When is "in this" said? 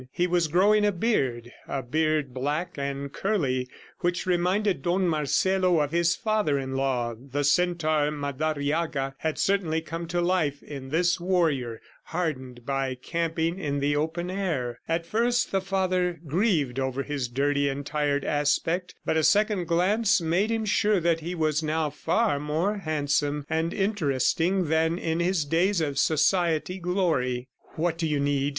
10.63-11.19